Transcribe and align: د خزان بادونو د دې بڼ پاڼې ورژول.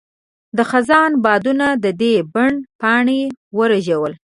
د 0.57 0.59
خزان 0.69 1.11
بادونو 1.23 1.67
د 1.83 1.85
دې 2.01 2.15
بڼ 2.33 2.51
پاڼې 2.81 3.21
ورژول. 3.57 4.13